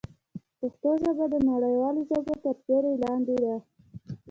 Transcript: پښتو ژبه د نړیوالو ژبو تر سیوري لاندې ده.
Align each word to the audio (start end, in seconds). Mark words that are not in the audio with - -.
پښتو 0.59 0.89
ژبه 1.03 1.25
د 1.33 1.35
نړیوالو 1.49 2.01
ژبو 2.09 2.33
تر 2.43 2.53
سیوري 2.63 2.93
لاندې 3.03 3.35
ده. 3.43 3.55